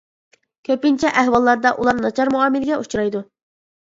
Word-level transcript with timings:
كۆپىنچە 0.69 1.11
ئەھۋاللاردا 1.21 1.71
ئۇلار 1.81 1.99
ناچار 2.05 2.31
مۇئامىلىگە 2.37 2.79
ئۇچرايدۇ. 2.81 3.23